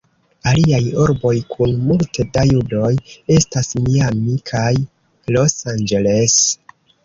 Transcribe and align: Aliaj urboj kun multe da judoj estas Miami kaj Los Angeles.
Aliaj 0.51 0.79
urboj 1.03 1.33
kun 1.55 1.73
multe 1.91 2.25
da 2.39 2.45
judoj 2.53 2.91
estas 3.37 3.71
Miami 3.85 4.41
kaj 4.53 4.67
Los 5.39 5.59
Angeles. 5.79 6.43